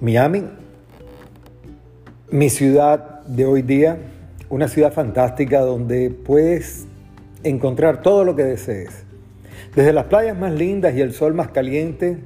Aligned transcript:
Miami, 0.00 0.42
mi 2.30 2.50
ciudad 2.50 3.20
de 3.26 3.46
hoy 3.46 3.62
día, 3.62 3.98
una 4.50 4.66
ciudad 4.66 4.92
fantástica 4.92 5.60
donde 5.60 6.10
puedes 6.10 6.86
encontrar 7.44 8.02
todo 8.02 8.24
lo 8.24 8.34
que 8.34 8.42
desees. 8.42 9.04
Desde 9.76 9.92
las 9.92 10.06
playas 10.06 10.36
más 10.36 10.52
lindas 10.52 10.94
y 10.96 11.00
el 11.00 11.12
sol 11.12 11.32
más 11.34 11.48
caliente 11.48 12.18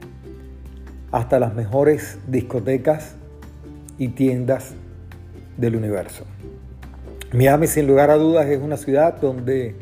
hasta 1.12 1.38
las 1.38 1.54
mejores 1.54 2.18
discotecas 2.26 3.16
y 3.98 4.08
tiendas 4.08 4.72
del 5.58 5.76
universo. 5.76 6.24
Miami 7.34 7.66
sin 7.66 7.86
lugar 7.86 8.10
a 8.10 8.14
dudas 8.14 8.46
es 8.46 8.60
una 8.62 8.78
ciudad 8.78 9.20
donde 9.20 9.74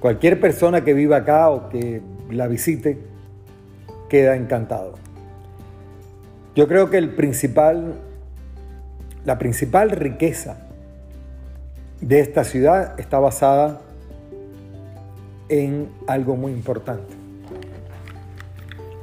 cualquier 0.00 0.40
persona 0.40 0.82
que 0.82 0.94
viva 0.94 1.18
acá 1.18 1.48
o 1.48 1.68
que 1.68 2.02
la 2.28 2.48
visite 2.48 2.98
queda 4.08 4.34
encantado. 4.34 5.05
Yo 6.56 6.66
creo 6.66 6.88
que 6.88 6.98
la 7.02 7.14
principal 9.38 9.90
riqueza 9.90 10.56
de 12.00 12.20
esta 12.20 12.44
ciudad 12.44 12.98
está 12.98 13.18
basada 13.18 13.82
en 15.50 15.90
algo 16.06 16.36
muy 16.36 16.52
importante. 16.52 17.12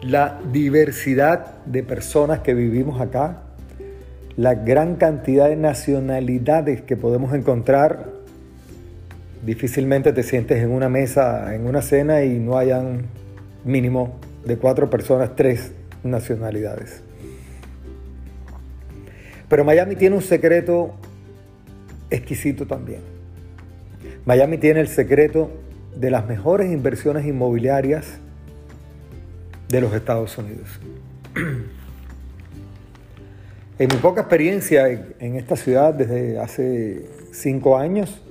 La 0.02 0.40
diversidad 0.52 1.64
de 1.66 1.84
personas 1.84 2.40
que 2.40 2.56
vivimos 2.56 3.00
acá, 3.00 3.44
la 4.36 4.56
gran 4.56 4.96
cantidad 4.96 5.48
de 5.48 5.56
nacionalidades 5.56 6.82
que 6.82 6.98
podemos 6.98 7.36
encontrar. 7.36 8.10
Difícilmente 9.46 10.12
te 10.12 10.24
sientes 10.24 10.64
en 10.64 10.72
una 10.72 10.90
mesa, 10.90 11.54
en 11.54 11.68
una 11.68 11.84
cena 11.84 12.24
y 12.24 12.40
no 12.40 12.58
hayan 12.58 13.04
mínimo 13.64 14.16
de 14.44 14.58
cuatro 14.58 14.90
personas, 14.90 15.36
tres 15.36 15.72
nacionalidades. 16.04 17.04
Pero 19.54 19.64
Miami 19.64 19.96
tiene 19.96 20.16
un 20.16 20.23
secreto 20.23 20.96
exquisito 22.09 22.66
también. 22.66 23.02
Miami 24.26 24.58
tiene 24.58 24.80
el 24.80 24.88
secreto 24.88 25.52
de 25.95 26.10
las 26.10 26.26
mejores 26.26 26.72
inversiones 26.72 27.23
inmobiliarias 27.28 28.18
de 29.70 29.80
los 29.80 29.94
Estados 29.94 30.36
Unidos. 30.40 30.80
En 33.78 33.90
mi 33.90 33.98
poca 33.98 34.22
experiencia 34.22 34.88
en 34.88 35.36
esta 35.36 35.56
ciudad 35.56 35.94
desde 35.94 36.40
hace 36.40 37.06
cinco 37.32 37.78
años, 37.78 38.23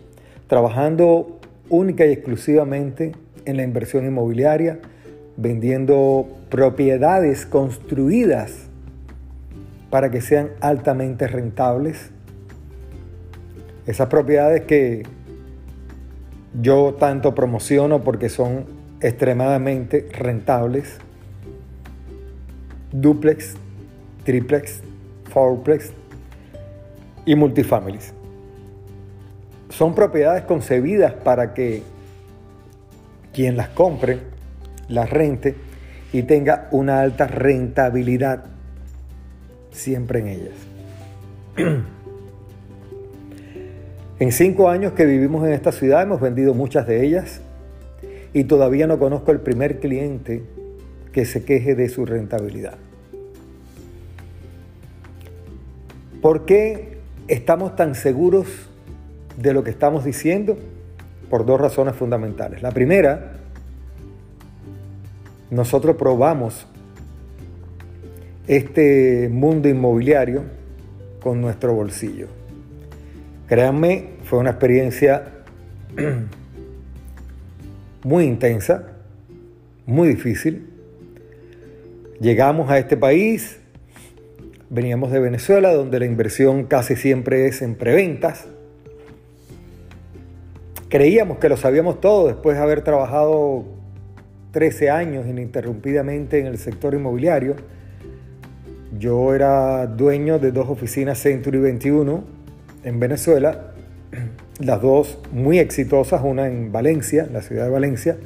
trabajando 0.48 1.39
única 1.69 2.05
y 2.05 2.11
exclusivamente 2.11 3.12
en 3.45 3.57
la 3.57 3.62
inversión 3.62 4.05
inmobiliaria, 4.07 4.81
vendiendo 5.36 6.27
propiedades 6.51 7.47
construidas 7.47 8.72
para 9.93 10.11
que 10.11 10.23
sean 10.23 10.53
altamente 10.62 11.29
rentables. 11.29 12.12
Esas 13.87 14.09
propiedades 14.09 14.62
que 14.62 15.03
yo 16.59 16.95
tanto 16.98 17.35
promociono 17.35 18.03
porque 18.03 18.31
son 18.31 18.65
extremadamente 19.03 20.09
rentables. 20.11 20.97
Duplex, 22.91 23.53
triplex, 24.25 24.81
fourplex 25.31 25.93
y 27.27 27.35
multifamilies. 27.35 28.15
Son 29.69 29.95
propiedades 29.95 30.45
concebidas 30.45 31.13
para 31.13 31.53
que 31.53 31.83
quien 33.35 33.59
las 33.59 33.69
compre, 33.69 34.20
las 34.89 35.11
rente 35.11 35.55
y 36.15 36.23
tenga 36.23 36.69
una 36.70 37.03
alta 37.03 37.27
rentabilidad 37.27 38.52
siempre 39.73 40.20
en 40.20 40.28
ellas. 40.28 40.55
En 44.23 44.30
cinco 44.30 44.69
años 44.69 44.92
que 44.92 45.05
vivimos 45.05 45.45
en 45.45 45.52
esta 45.52 45.73
ciudad 45.73 46.01
hemos 46.01 46.20
vendido 46.20 46.55
muchas 46.55 46.86
de 46.86 47.05
ellas 47.05 47.41
y 48.33 48.45
todavía 48.45 48.86
no 48.86 49.01
conozco 49.01 49.33
el 49.33 49.41
primer 49.41 49.80
cliente 49.80 50.45
que 51.11 51.24
se 51.24 51.45
queje 51.45 51.74
de 51.74 51.89
su 51.89 52.07
rentabilidad. 52.07 52.79
¿Por 56.20 56.45
qué 56.45 56.98
estamos 57.27 57.75
tan 57.75 57.96
seguros 57.96 58.46
de 59.36 59.52
lo 59.52 59.64
que 59.64 59.70
estamos 59.70 60.05
diciendo? 60.05 60.57
Por 61.29 61.45
dos 61.45 61.61
razones 61.61 61.96
fundamentales. 61.96 62.63
La 62.63 62.70
primera, 62.70 63.33
nosotros 65.51 65.96
probamos 65.96 66.69
este 68.47 69.29
mundo 69.30 69.69
inmobiliario 69.69 70.45
con 71.23 71.41
nuestro 71.41 71.75
bolsillo. 71.75 72.27
Créanme, 73.47 74.08
fue 74.25 74.39
una 74.39 74.51
experiencia 74.51 75.25
muy 78.05 78.25
intensa, 78.25 78.89
muy 79.86 80.08
difícil. 80.08 80.69
Llegamos 82.20 82.70
a 82.70 82.79
este 82.79 82.97
país, 82.97 83.58
veníamos 84.70 85.13
de 85.13 85.20
Venezuela, 85.20 85.73
donde 85.73 85.98
la 85.98 86.07
inversión 86.07 86.64
casi 86.64 86.97
siempre 86.97 87.47
es 87.47 87.63
en 87.63 87.75
preventas. 87.75 88.47
Creíamos 90.89 91.39
que 91.39 91.48
lo 91.48 91.57
sabíamos 91.57 92.01
todo 92.01 92.27
después 92.27 92.57
de 92.57 92.63
haber 92.63 92.83
trabajado 92.83 93.64
13 94.52 94.91
años 94.91 95.27
ininterrumpidamente 95.27 96.39
en 96.39 96.47
el 96.47 96.58
sector 96.58 96.95
inmobiliario 96.95 97.57
yo 99.02 99.35
era 99.35 99.89
dueño 99.89 100.39
de 100.39 100.52
dos 100.52 100.68
oficinas 100.68 101.18
Century 101.18 101.58
21 101.58 102.23
en 102.85 103.01
Venezuela, 103.01 103.73
las 104.61 104.80
dos 104.80 105.18
muy 105.33 105.58
exitosas, 105.58 106.23
una 106.23 106.46
en 106.46 106.70
Valencia, 106.70 107.27
la 107.33 107.42
ciudad 107.42 107.64
de 107.64 107.70
Valencia, 107.70 108.17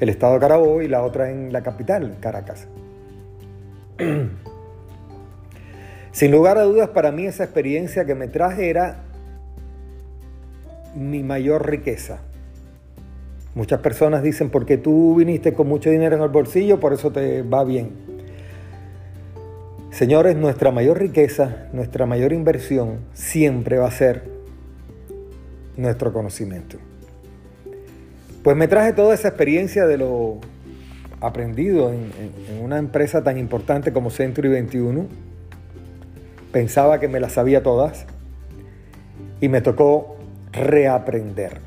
el 0.00 0.08
estado 0.08 0.32
de 0.32 0.40
Carabobo 0.40 0.80
y 0.80 0.88
la 0.88 1.02
otra 1.02 1.30
en 1.30 1.52
la 1.52 1.62
capital, 1.62 2.16
Caracas. 2.20 2.66
Sin 6.12 6.32
lugar 6.32 6.56
a 6.56 6.62
dudas, 6.62 6.88
para 6.88 7.12
mí 7.12 7.26
esa 7.26 7.44
experiencia 7.44 8.06
que 8.06 8.14
me 8.14 8.26
traje 8.26 8.70
era 8.70 9.02
mi 10.94 11.22
mayor 11.24 11.68
riqueza. 11.68 12.20
Muchas 13.54 13.80
personas 13.80 14.22
dicen, 14.22 14.48
porque 14.48 14.78
tú 14.78 15.16
viniste 15.16 15.52
con 15.52 15.68
mucho 15.68 15.90
dinero 15.90 16.16
en 16.16 16.22
el 16.22 16.30
bolsillo, 16.30 16.80
por 16.80 16.94
eso 16.94 17.12
te 17.12 17.42
va 17.42 17.64
bien. 17.64 18.05
Señores, 19.96 20.36
nuestra 20.36 20.70
mayor 20.72 20.98
riqueza, 20.98 21.68
nuestra 21.72 22.04
mayor 22.04 22.34
inversión 22.34 22.98
siempre 23.14 23.78
va 23.78 23.88
a 23.88 23.90
ser 23.90 24.24
nuestro 25.78 26.12
conocimiento. 26.12 26.76
Pues 28.42 28.58
me 28.58 28.68
traje 28.68 28.92
toda 28.92 29.14
esa 29.14 29.28
experiencia 29.28 29.86
de 29.86 29.96
lo 29.96 30.36
aprendido 31.22 31.94
en, 31.94 32.10
una 32.62 32.76
empresa 32.76 33.24
tan 33.24 33.38
importante 33.38 33.90
como 33.94 34.10
Century 34.10 34.50
21. 34.50 35.06
Pensaba 36.52 37.00
que 37.00 37.08
me 37.08 37.18
las 37.18 37.32
sabía 37.32 37.62
todas 37.62 38.04
y 39.40 39.48
me 39.48 39.62
tocó 39.62 40.18
reaprender. 40.52 41.60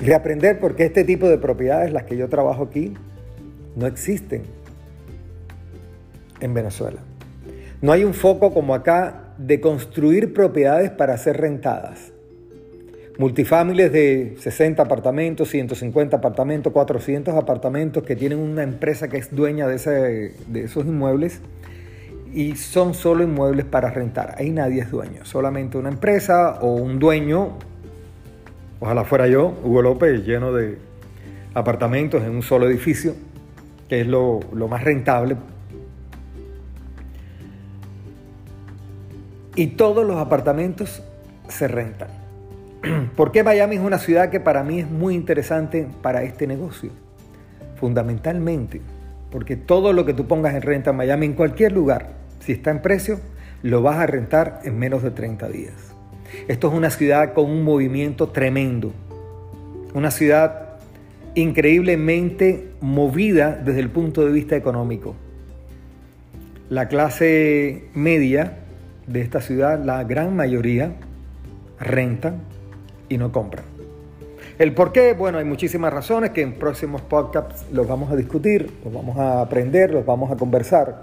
Reaprender 0.00 0.60
porque 0.60 0.86
este 0.86 1.04
tipo 1.04 1.28
de 1.28 1.36
propiedades, 1.36 1.92
las 1.92 2.04
que 2.04 2.16
yo 2.16 2.30
trabajo 2.30 2.62
aquí, 2.62 2.94
no 3.76 3.86
existen 3.86 4.61
en 6.42 6.52
Venezuela. 6.52 7.00
No 7.80 7.92
hay 7.92 8.04
un 8.04 8.14
foco 8.14 8.52
como 8.52 8.74
acá 8.74 9.34
de 9.38 9.60
construir 9.60 10.34
propiedades 10.34 10.90
para 10.90 11.16
ser 11.16 11.38
rentadas. 11.38 12.12
Multifamilies 13.18 13.92
de 13.92 14.36
60 14.38 14.82
apartamentos, 14.82 15.48
150 15.48 16.16
apartamentos, 16.16 16.72
400 16.72 17.34
apartamentos 17.34 18.02
que 18.02 18.16
tienen 18.16 18.38
una 18.38 18.62
empresa 18.62 19.08
que 19.08 19.18
es 19.18 19.34
dueña 19.34 19.66
de, 19.68 20.32
de 20.46 20.64
esos 20.64 20.86
inmuebles 20.86 21.40
y 22.32 22.56
son 22.56 22.94
solo 22.94 23.22
inmuebles 23.22 23.66
para 23.66 23.90
rentar. 23.90 24.34
Ahí 24.38 24.50
nadie 24.50 24.82
es 24.82 24.90
dueño, 24.90 25.24
solamente 25.24 25.76
una 25.76 25.90
empresa 25.90 26.58
o 26.62 26.74
un 26.74 26.98
dueño, 26.98 27.58
ojalá 28.80 29.04
fuera 29.04 29.28
yo, 29.28 29.54
Hugo 29.62 29.82
López, 29.82 30.24
lleno 30.24 30.52
de 30.52 30.78
apartamentos 31.52 32.22
en 32.22 32.30
un 32.30 32.42
solo 32.42 32.66
edificio, 32.66 33.14
que 33.88 34.00
es 34.00 34.06
lo, 34.06 34.40
lo 34.54 34.68
más 34.68 34.82
rentable 34.82 35.36
y 39.54 39.68
todos 39.68 40.06
los 40.06 40.16
apartamentos 40.16 41.02
se 41.48 41.68
rentan. 41.68 42.08
¿Por 43.16 43.32
qué 43.32 43.42
Miami 43.42 43.76
es 43.76 43.82
una 43.82 43.98
ciudad 43.98 44.30
que 44.30 44.40
para 44.40 44.62
mí 44.62 44.80
es 44.80 44.90
muy 44.90 45.14
interesante 45.14 45.86
para 46.02 46.22
este 46.22 46.46
negocio? 46.46 46.90
Fundamentalmente, 47.76 48.80
porque 49.30 49.56
todo 49.56 49.92
lo 49.92 50.04
que 50.04 50.14
tú 50.14 50.26
pongas 50.26 50.54
en 50.54 50.62
renta 50.62 50.90
en 50.90 50.96
Miami, 50.96 51.26
en 51.26 51.34
cualquier 51.34 51.72
lugar, 51.72 52.12
si 52.40 52.52
está 52.52 52.70
en 52.70 52.82
precio, 52.82 53.20
lo 53.62 53.82
vas 53.82 53.98
a 53.98 54.06
rentar 54.06 54.60
en 54.64 54.78
menos 54.78 55.02
de 55.02 55.10
30 55.10 55.48
días. 55.48 55.74
Esto 56.48 56.68
es 56.68 56.74
una 56.74 56.90
ciudad 56.90 57.34
con 57.34 57.50
un 57.50 57.62
movimiento 57.62 58.28
tremendo, 58.30 58.92
una 59.94 60.10
ciudad 60.10 60.78
increíblemente 61.34 62.72
movida 62.80 63.60
desde 63.62 63.80
el 63.80 63.90
punto 63.90 64.24
de 64.24 64.32
vista 64.32 64.56
económico. 64.56 65.14
la 66.68 66.88
clase 66.88 67.84
media 67.92 68.61
de 69.06 69.20
esta 69.20 69.40
ciudad, 69.40 69.82
la 69.84 70.04
gran 70.04 70.34
mayoría, 70.36 70.94
rentan 71.78 72.42
y 73.08 73.18
no 73.18 73.32
compran. 73.32 73.64
El 74.58 74.74
por 74.74 74.92
qué, 74.92 75.14
bueno, 75.14 75.38
hay 75.38 75.44
muchísimas 75.44 75.92
razones 75.92 76.30
que 76.30 76.42
en 76.42 76.54
próximos 76.54 77.00
podcasts 77.02 77.64
los 77.72 77.88
vamos 77.88 78.12
a 78.12 78.16
discutir, 78.16 78.70
los 78.84 78.92
vamos 78.92 79.18
a 79.18 79.40
aprender, 79.40 79.92
los 79.92 80.04
vamos 80.04 80.30
a 80.30 80.36
conversar. 80.36 81.00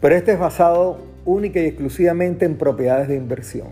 Pero 0.00 0.14
este 0.14 0.32
es 0.32 0.38
basado 0.38 0.98
única 1.24 1.60
y 1.60 1.66
exclusivamente 1.66 2.44
en 2.44 2.56
propiedades 2.56 3.08
de 3.08 3.16
inversión. 3.16 3.68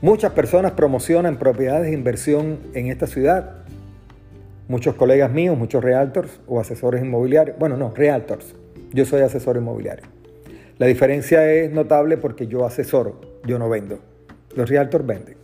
Muchas 0.00 0.32
personas 0.32 0.72
promocionan 0.72 1.36
propiedades 1.36 1.86
de 1.86 1.92
inversión 1.92 2.58
en 2.74 2.88
esta 2.88 3.06
ciudad. 3.06 3.58
Muchos 4.66 4.96
colegas 4.96 5.30
míos, 5.30 5.56
muchos 5.56 5.84
realtors 5.84 6.40
o 6.48 6.58
asesores 6.58 7.02
inmobiliarios. 7.02 7.56
Bueno, 7.58 7.76
no, 7.76 7.92
realtors. 7.94 8.54
Yo 8.92 9.04
soy 9.04 9.20
asesor 9.20 9.56
inmobiliario. 9.56 10.21
La 10.78 10.86
diferencia 10.86 11.50
es 11.52 11.70
notable 11.70 12.16
porque 12.16 12.46
yo 12.46 12.64
asesoro, 12.66 13.20
yo 13.44 13.58
no 13.58 13.68
vendo. 13.68 13.98
Los 14.54 14.68
realtors 14.68 15.06
venden. 15.06 15.36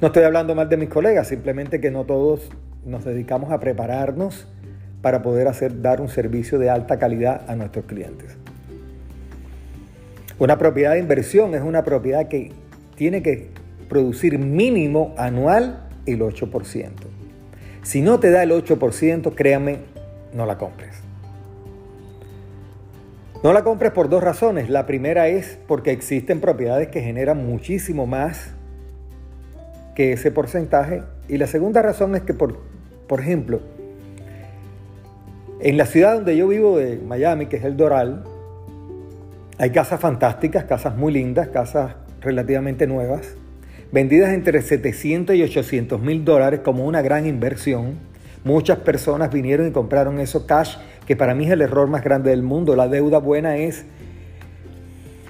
No 0.00 0.08
estoy 0.08 0.22
hablando 0.22 0.54
mal 0.54 0.68
de 0.68 0.76
mis 0.76 0.88
colegas, 0.88 1.28
simplemente 1.28 1.80
que 1.80 1.90
no 1.90 2.04
todos 2.04 2.50
nos 2.84 3.04
dedicamos 3.04 3.50
a 3.50 3.58
prepararnos 3.60 4.46
para 5.02 5.22
poder 5.22 5.48
hacer, 5.48 5.82
dar 5.82 6.00
un 6.00 6.08
servicio 6.08 6.58
de 6.58 6.70
alta 6.70 6.98
calidad 6.98 7.42
a 7.48 7.56
nuestros 7.56 7.84
clientes. 7.86 8.36
Una 10.38 10.56
propiedad 10.58 10.92
de 10.92 11.00
inversión 11.00 11.54
es 11.54 11.62
una 11.62 11.82
propiedad 11.82 12.28
que 12.28 12.52
tiene 12.94 13.22
que 13.22 13.48
producir 13.88 14.38
mínimo 14.38 15.14
anual 15.16 15.88
el 16.06 16.20
8%. 16.20 16.90
Si 17.82 18.02
no 18.02 18.20
te 18.20 18.30
da 18.30 18.42
el 18.42 18.50
8%, 18.50 19.34
créame, 19.34 19.78
no 20.34 20.46
la 20.46 20.58
compres. 20.58 21.07
No 23.42 23.52
la 23.52 23.62
compres 23.62 23.92
por 23.92 24.08
dos 24.08 24.22
razones. 24.22 24.68
La 24.68 24.84
primera 24.84 25.28
es 25.28 25.58
porque 25.68 25.92
existen 25.92 26.40
propiedades 26.40 26.88
que 26.88 27.00
generan 27.00 27.46
muchísimo 27.46 28.06
más 28.06 28.50
que 29.94 30.12
ese 30.12 30.32
porcentaje. 30.32 31.02
Y 31.28 31.38
la 31.38 31.46
segunda 31.46 31.80
razón 31.80 32.16
es 32.16 32.22
que, 32.22 32.34
por, 32.34 32.58
por 33.06 33.20
ejemplo, 33.20 33.60
en 35.60 35.76
la 35.76 35.86
ciudad 35.86 36.14
donde 36.14 36.36
yo 36.36 36.48
vivo, 36.48 36.78
de 36.78 36.98
Miami, 36.98 37.46
que 37.46 37.56
es 37.56 37.64
el 37.64 37.76
Doral, 37.76 38.24
hay 39.56 39.70
casas 39.70 40.00
fantásticas, 40.00 40.64
casas 40.64 40.96
muy 40.96 41.12
lindas, 41.12 41.48
casas 41.48 41.94
relativamente 42.20 42.86
nuevas, 42.86 43.34
vendidas 43.92 44.30
entre 44.30 44.62
700 44.62 45.34
y 45.36 45.42
800 45.42 46.00
mil 46.00 46.24
dólares 46.24 46.60
como 46.64 46.86
una 46.86 47.02
gran 47.02 47.26
inversión. 47.26 47.98
Muchas 48.44 48.78
personas 48.78 49.32
vinieron 49.32 49.66
y 49.66 49.72
compraron 49.72 50.20
eso 50.20 50.46
cash, 50.46 50.76
que 51.08 51.16
para 51.16 51.34
mí 51.34 51.46
es 51.46 51.52
el 51.52 51.62
error 51.62 51.88
más 51.88 52.04
grande 52.04 52.28
del 52.28 52.42
mundo. 52.42 52.76
La 52.76 52.86
deuda 52.86 53.16
buena 53.16 53.56
es 53.56 53.86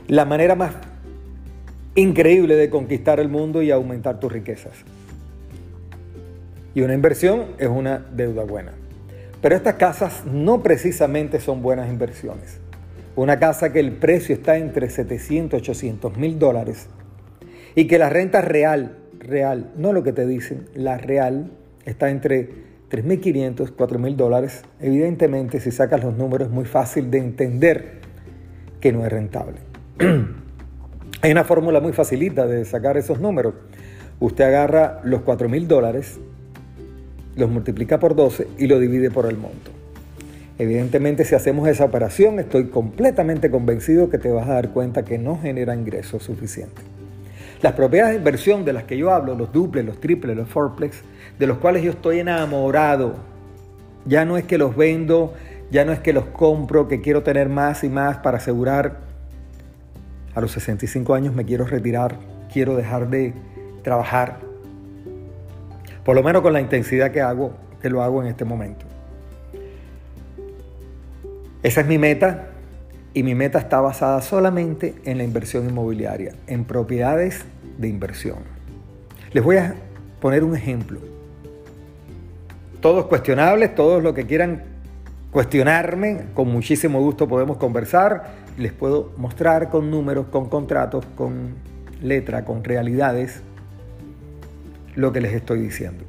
la 0.08 0.24
manera 0.24 0.56
más 0.56 0.72
increíble 1.94 2.56
de 2.56 2.68
conquistar 2.68 3.20
el 3.20 3.28
mundo 3.28 3.62
y 3.62 3.70
aumentar 3.70 4.18
tus 4.18 4.32
riquezas. 4.32 4.72
Y 6.74 6.80
una 6.80 6.94
inversión 6.94 7.52
es 7.58 7.68
una 7.68 7.98
deuda 7.98 8.42
buena. 8.42 8.72
Pero 9.40 9.54
estas 9.54 9.74
casas 9.74 10.24
no 10.26 10.64
precisamente 10.64 11.38
son 11.38 11.62
buenas 11.62 11.88
inversiones. 11.88 12.58
Una 13.14 13.38
casa 13.38 13.72
que 13.72 13.78
el 13.78 13.92
precio 13.92 14.34
está 14.34 14.56
entre 14.56 14.90
700 14.90 15.60
y 15.60 15.62
800 15.62 16.16
mil 16.16 16.40
dólares 16.40 16.88
y 17.76 17.86
que 17.86 17.98
la 17.98 18.10
renta 18.10 18.40
real, 18.40 18.96
real, 19.20 19.70
no 19.76 19.92
lo 19.92 20.02
que 20.02 20.12
te 20.12 20.26
dicen, 20.26 20.68
la 20.74 20.98
real 20.98 21.52
está 21.84 22.10
entre 22.10 22.67
3.500, 22.90 23.74
4.000 23.76 24.16
dólares. 24.16 24.62
Evidentemente, 24.80 25.60
si 25.60 25.70
sacas 25.70 26.02
los 26.02 26.16
números 26.16 26.48
es 26.48 26.54
muy 26.54 26.64
fácil 26.64 27.10
de 27.10 27.18
entender 27.18 28.00
que 28.80 28.92
no 28.92 29.04
es 29.04 29.12
rentable. 29.12 29.56
Hay 31.20 31.32
una 31.32 31.44
fórmula 31.44 31.80
muy 31.80 31.92
facilita 31.92 32.46
de 32.46 32.64
sacar 32.64 32.96
esos 32.96 33.20
números. 33.20 33.54
Usted 34.20 34.44
agarra 34.44 35.00
los 35.04 35.22
4 35.22 35.48
mil 35.48 35.68
dólares, 35.68 36.18
los 37.36 37.50
multiplica 37.50 37.98
por 37.98 38.14
12 38.16 38.46
y 38.58 38.66
lo 38.66 38.78
divide 38.78 39.10
por 39.10 39.26
el 39.26 39.36
monto. 39.36 39.70
Evidentemente, 40.58 41.24
si 41.24 41.34
hacemos 41.34 41.68
esa 41.68 41.84
operación, 41.84 42.40
estoy 42.40 42.66
completamente 42.66 43.50
convencido 43.50 44.10
que 44.10 44.18
te 44.18 44.30
vas 44.30 44.48
a 44.48 44.54
dar 44.54 44.70
cuenta 44.70 45.04
que 45.04 45.18
no 45.18 45.38
genera 45.38 45.74
ingresos 45.74 46.24
suficientes. 46.24 46.84
Las 47.62 47.74
propiedades 47.74 48.14
de 48.14 48.18
inversión 48.18 48.64
de 48.64 48.72
las 48.72 48.84
que 48.84 48.96
yo 48.96 49.12
hablo, 49.12 49.34
los 49.34 49.52
duples, 49.52 49.84
los 49.84 50.00
triples, 50.00 50.36
los 50.36 50.48
fourplex, 50.48 51.02
de 51.38 51.46
los 51.46 51.58
cuales 51.58 51.82
yo 51.82 51.90
estoy 51.90 52.20
enamorado, 52.20 53.14
ya 54.04 54.24
no 54.24 54.36
es 54.36 54.44
que 54.44 54.58
los 54.58 54.76
vendo, 54.76 55.34
ya 55.70 55.84
no 55.84 55.92
es 55.92 56.00
que 56.00 56.12
los 56.12 56.24
compro, 56.26 56.88
que 56.88 57.00
quiero 57.00 57.22
tener 57.22 57.48
más 57.48 57.84
y 57.84 57.88
más 57.88 58.18
para 58.18 58.38
asegurar 58.38 58.98
a 60.34 60.40
los 60.40 60.52
65 60.52 61.14
años 61.14 61.34
me 61.34 61.44
quiero 61.44 61.66
retirar, 61.66 62.16
quiero 62.52 62.76
dejar 62.76 63.08
de 63.10 63.34
trabajar, 63.82 64.38
por 66.04 66.14
lo 66.14 66.22
menos 66.22 66.42
con 66.42 66.52
la 66.52 66.60
intensidad 66.60 67.10
que 67.10 67.20
hago, 67.20 67.52
que 67.82 67.90
lo 67.90 68.02
hago 68.02 68.22
en 68.22 68.28
este 68.28 68.44
momento. 68.44 68.86
Esa 71.62 71.80
es 71.80 71.86
mi 71.86 71.98
meta 71.98 72.50
y 73.14 73.22
mi 73.24 73.34
meta 73.34 73.58
está 73.58 73.80
basada 73.80 74.22
solamente 74.22 74.94
en 75.04 75.18
la 75.18 75.24
inversión 75.24 75.68
inmobiliaria, 75.68 76.34
en 76.46 76.64
propiedades 76.64 77.44
de 77.76 77.88
inversión. 77.88 78.38
Les 79.32 79.42
voy 79.42 79.56
a 79.56 79.74
poner 80.20 80.44
un 80.44 80.56
ejemplo. 80.56 81.17
Todos 82.80 83.06
cuestionables, 83.06 83.74
todos 83.74 84.02
los 84.02 84.14
que 84.14 84.26
quieran 84.26 84.62
cuestionarme, 85.30 86.26
con 86.34 86.48
muchísimo 86.48 87.00
gusto 87.00 87.28
podemos 87.28 87.56
conversar 87.56 88.48
les 88.58 88.72
puedo 88.72 89.12
mostrar 89.16 89.70
con 89.70 89.90
números, 89.90 90.26
con 90.30 90.48
contratos, 90.48 91.06
con 91.16 91.54
letra, 92.02 92.44
con 92.44 92.64
realidades, 92.64 93.40
lo 94.96 95.12
que 95.12 95.20
les 95.20 95.32
estoy 95.32 95.60
diciendo. 95.60 96.04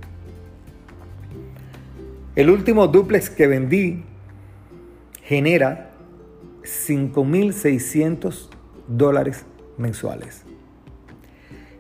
El 2.36 2.50
último 2.50 2.88
duplex 2.88 3.30
que 3.30 3.48
vendí 3.48 4.04
genera 5.24 5.92
5.600 6.64 8.50
dólares 8.88 9.46
mensuales. 9.78 10.44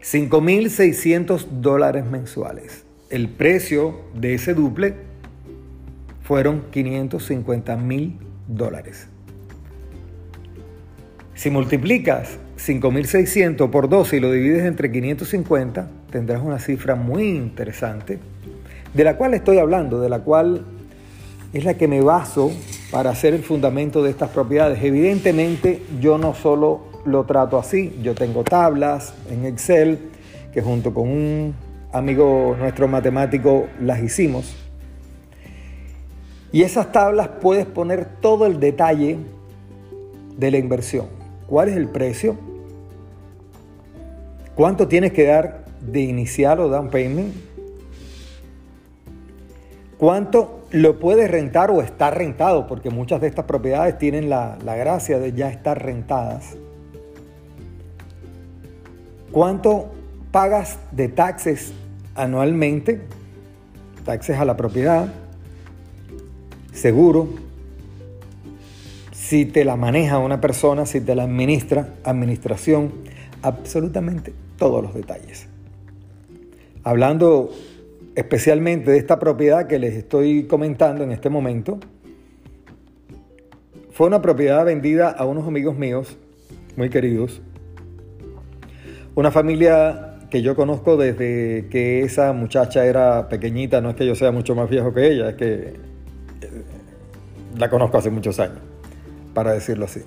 5.600 0.01 1.47
dólares 1.47 2.06
mensuales. 2.06 2.85
El 3.09 3.27
precio 3.27 4.01
de 4.13 4.35
ese 4.35 4.53
duple 4.53 4.94
fueron 6.21 6.66
550 6.69 7.75
mil 7.75 8.19
dólares. 8.47 9.07
Si 11.33 11.49
multiplicas 11.49 12.37
5.600 12.59 13.71
por 13.71 13.89
12 13.89 14.18
y 14.18 14.19
lo 14.19 14.31
divides 14.31 14.63
entre 14.63 14.92
550, 14.92 15.89
tendrás 16.11 16.44
una 16.44 16.59
cifra 16.59 16.94
muy 16.94 17.30
interesante, 17.30 18.19
de 18.94 19.04
la 19.04 19.18
cual 19.18 19.33
estoy 19.33 19.57
hablando, 19.57 19.99
de 20.01 20.09
la 20.09 20.19
cual 20.19 20.66
es 21.51 21.66
la 21.66 21.73
que 21.73 21.87
me 21.87 22.01
baso 22.01 22.51
para 22.92 23.09
hacer 23.09 23.33
el 23.33 23.42
fundamento 23.42 24.04
de 24.04 24.11
estas 24.11 24.30
propiedades. 24.30 24.83
Evidentemente 24.83 25.81
yo 25.99 26.19
no 26.19 26.35
solo 26.35 26.81
lo 27.06 27.23
trato 27.23 27.57
así, 27.57 27.97
yo 28.04 28.13
tengo 28.13 28.44
tablas 28.44 29.16
en 29.31 29.45
Excel 29.45 29.97
que 30.54 30.61
junto 30.61 30.94
con 30.94 31.07
un 31.07 31.69
amigo 31.91 32.55
nuestro 32.57 32.87
matemático 32.87 33.67
las 33.79 34.01
hicimos. 34.01 34.55
Y 36.51 36.63
esas 36.63 36.91
tablas 36.91 37.29
puedes 37.41 37.65
poner 37.65 38.05
todo 38.21 38.45
el 38.45 38.59
detalle 38.59 39.19
de 40.37 40.51
la 40.51 40.57
inversión 40.57 41.19
cuál 41.49 41.67
es 41.69 41.75
el 41.75 41.87
precio, 41.87 42.37
cuánto 44.55 44.87
tienes 44.87 45.11
que 45.11 45.25
dar 45.25 45.65
de 45.81 46.01
inicial 46.01 46.59
o 46.59 46.69
down 46.69 46.89
payment, 46.89 47.33
cuánto 49.97 50.59
lo 50.69 50.99
puedes 50.99 51.29
rentar 51.29 51.71
o 51.71 51.81
está 51.81 52.11
rentado, 52.11 52.67
porque 52.67 52.91
muchas 52.91 53.19
de 53.19 53.27
estas 53.27 53.45
propiedades 53.45 53.97
tienen 53.97 54.29
la, 54.29 54.59
la 54.63 54.75
gracia 54.75 55.17
de 55.17 55.33
ya 55.33 55.49
estar 55.49 55.83
rentadas. 55.83 56.55
¿Cuánto 59.31 59.89
pagas 60.31 60.80
de 60.92 61.07
taxes 61.07 61.74
anualmente? 62.16 63.02
Taxes 64.06 64.38
a 64.38 64.45
la 64.45 64.57
propiedad, 64.57 65.07
seguro, 66.74 67.30
si 69.12 69.45
te 69.45 69.64
la 69.64 69.76
maneja 69.76 70.18
una 70.18 70.42
persona, 70.42 70.86
si 70.86 71.02
te 71.02 71.14
la 71.16 71.24
administra, 71.24 71.90
administración, 72.04 72.92
absolutamente 73.42 74.33
todos 74.57 74.81
los 74.81 74.94
detalles. 74.94 75.48
Hablando 76.83 77.52
especialmente 78.16 78.92
de 78.92 78.98
esta 78.98 79.19
propiedad 79.19 79.68
que 79.68 79.78
les 79.78 79.94
estoy 79.94 80.44
comentando 80.44 81.04
en 81.04 81.12
este 81.12 81.30
momento, 81.30 81.80
fue 83.92 84.07
una 84.07 84.21
propiedad 84.21 84.66
vendida 84.66 85.09
a 85.09 85.26
unos 85.26 85.48
amigos 85.48 85.78
míos, 85.78 86.18
muy 86.76 86.90
queridos, 86.90 87.42
una 89.16 89.31
familia 89.31 90.08
que 90.30 90.42
yo 90.42 90.56
conozco 90.56 90.95
desde 90.95 91.68
que 91.69 92.04
esa 92.04 92.33
muchacha 92.33 92.86
era 92.86 93.30
pequeñita, 93.30 93.81
no 93.81 93.90
es 93.90 93.95
que 93.95 94.06
yo 94.06 94.16
sea 94.16 94.31
mucho 94.31 94.56
más 94.56 94.69
viejo 94.69 94.94
que 94.94 95.07
ella, 95.07 95.30
es 95.30 95.36
que 95.36 95.54
eh, 95.54 96.64
la 97.57 97.69
conozco 97.69 97.98
hace 97.98 98.09
muchos 98.09 98.40
años 98.40 98.59
para 99.33 99.54
decirlo 99.54 99.86
así. 99.86 100.02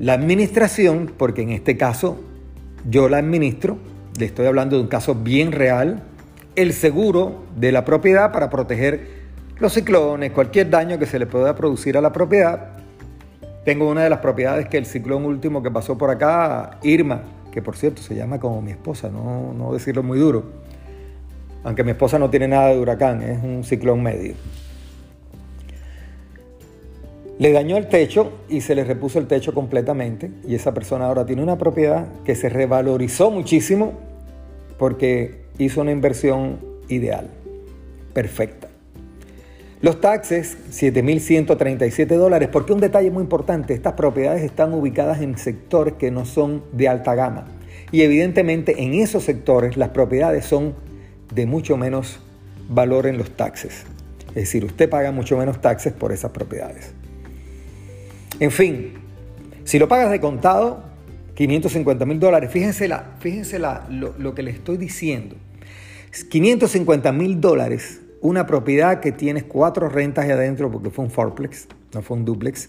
la 0.00 0.14
administración, 0.14 1.12
porque 1.16 1.42
en 1.42 1.50
este 1.50 1.76
caso 1.76 2.18
yo 2.88 3.10
la 3.10 3.18
administro, 3.18 3.76
le 4.18 4.24
estoy 4.24 4.46
hablando 4.46 4.76
de 4.76 4.82
un 4.82 4.88
caso 4.88 5.14
bien 5.14 5.52
real, 5.52 6.02
el 6.56 6.72
seguro 6.72 7.44
de 7.56 7.70
la 7.70 7.84
propiedad 7.84 8.32
para 8.32 8.48
proteger 8.48 9.20
los 9.58 9.74
ciclones, 9.74 10.32
cualquier 10.32 10.70
daño 10.70 10.98
que 10.98 11.04
se 11.04 11.18
le 11.18 11.26
pueda 11.26 11.54
producir 11.54 11.98
a 11.98 12.00
la 12.00 12.14
propiedad. 12.14 12.78
Tengo 13.66 13.90
una 13.90 14.02
de 14.02 14.08
las 14.08 14.20
propiedades 14.20 14.68
que 14.68 14.78
el 14.78 14.86
ciclón 14.86 15.26
último 15.26 15.62
que 15.62 15.70
pasó 15.70 15.98
por 15.98 16.08
acá, 16.08 16.78
Irma, 16.82 17.20
que 17.52 17.60
por 17.60 17.76
cierto 17.76 18.00
se 18.00 18.14
llama 18.14 18.40
como 18.40 18.62
mi 18.62 18.70
esposa, 18.70 19.10
no, 19.10 19.52
no 19.52 19.74
decirlo 19.74 20.02
muy 20.02 20.18
duro, 20.18 20.44
aunque 21.62 21.84
mi 21.84 21.90
esposa 21.90 22.18
no 22.18 22.30
tiene 22.30 22.48
nada 22.48 22.68
de 22.68 22.80
huracán, 22.80 23.20
es 23.20 23.38
un 23.44 23.64
ciclón 23.64 24.02
medio. 24.02 24.32
Le 27.40 27.52
dañó 27.52 27.78
el 27.78 27.88
techo 27.88 28.32
y 28.50 28.60
se 28.60 28.74
le 28.74 28.84
repuso 28.84 29.18
el 29.18 29.26
techo 29.26 29.54
completamente 29.54 30.30
y 30.46 30.54
esa 30.54 30.74
persona 30.74 31.06
ahora 31.06 31.24
tiene 31.24 31.42
una 31.42 31.56
propiedad 31.56 32.06
que 32.22 32.34
se 32.34 32.50
revalorizó 32.50 33.30
muchísimo 33.30 33.94
porque 34.78 35.46
hizo 35.56 35.80
una 35.80 35.90
inversión 35.90 36.58
ideal, 36.88 37.30
perfecta. 38.12 38.68
Los 39.80 40.02
taxes, 40.02 40.58
7.137 40.70 42.08
dólares, 42.08 42.50
porque 42.52 42.74
un 42.74 42.80
detalle 42.80 43.10
muy 43.10 43.22
importante, 43.22 43.72
estas 43.72 43.94
propiedades 43.94 44.42
están 44.42 44.74
ubicadas 44.74 45.22
en 45.22 45.38
sectores 45.38 45.94
que 45.94 46.10
no 46.10 46.26
son 46.26 46.62
de 46.72 46.88
alta 46.88 47.14
gama. 47.14 47.46
Y 47.90 48.02
evidentemente 48.02 48.82
en 48.82 48.92
esos 48.92 49.24
sectores 49.24 49.78
las 49.78 49.88
propiedades 49.88 50.44
son 50.44 50.74
de 51.34 51.46
mucho 51.46 51.78
menos 51.78 52.20
valor 52.68 53.06
en 53.06 53.16
los 53.16 53.30
taxes. 53.30 53.86
Es 54.28 54.34
decir, 54.34 54.62
usted 54.66 54.90
paga 54.90 55.10
mucho 55.10 55.38
menos 55.38 55.62
taxes 55.62 55.94
por 55.94 56.12
esas 56.12 56.32
propiedades. 56.32 56.92
En 58.40 58.50
fin, 58.50 58.94
si 59.64 59.78
lo 59.78 59.86
pagas 59.86 60.10
de 60.10 60.20
contado, 60.20 60.82
550 61.34 62.04
mil 62.06 62.18
dólares, 62.18 62.50
fíjense, 62.50 62.88
la, 62.88 63.16
fíjense 63.20 63.58
lo, 63.58 64.14
lo 64.18 64.34
que 64.34 64.42
le 64.42 64.50
estoy 64.50 64.76
diciendo. 64.76 65.36
550 66.28 67.12
mil 67.12 67.40
dólares 67.40 68.00
una 68.20 68.46
propiedad 68.46 69.00
que 69.00 69.12
tienes 69.12 69.44
cuatro 69.44 69.88
rentas 69.88 70.24
ahí 70.24 70.30
adentro 70.30 70.70
porque 70.70 70.90
fue 70.90 71.04
un 71.04 71.10
fourplex, 71.10 71.66
no 71.94 72.02
fue 72.02 72.16
un 72.18 72.24
duplex, 72.24 72.68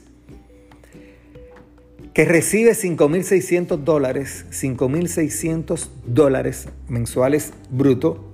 que 2.14 2.26
recibe 2.26 2.72
5.600 2.72 3.78
dólares, 3.78 4.46
5.600 4.52 5.90
dólares 6.06 6.68
mensuales 6.88 7.54
bruto 7.70 8.34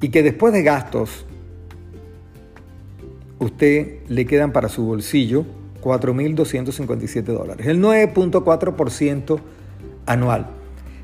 y 0.00 0.08
que 0.10 0.22
después 0.22 0.52
de 0.52 0.62
gastos 0.62 1.26
usted 3.38 4.00
le 4.08 4.26
quedan 4.26 4.52
para 4.52 4.68
su 4.68 4.84
bolsillo 4.84 5.44
4.257 5.82 7.22
dólares, 7.24 7.66
el 7.66 7.80
9.4% 7.80 9.40
anual. 10.06 10.46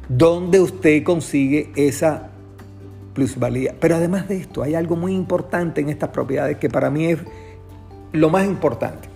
¿Dónde 0.08 0.60
usted 0.60 1.02
consigue 1.02 1.72
esa 1.74 2.30
plusvalía. 3.16 3.74
Pero 3.80 3.96
además 3.96 4.28
de 4.28 4.36
esto, 4.36 4.62
hay 4.62 4.74
algo 4.74 4.94
muy 4.94 5.14
importante 5.14 5.80
en 5.80 5.88
estas 5.88 6.10
propiedades 6.10 6.58
que 6.58 6.68
para 6.68 6.90
mí 6.90 7.06
es 7.06 7.18
lo 8.12 8.28
más 8.28 8.46
importante. 8.46 9.08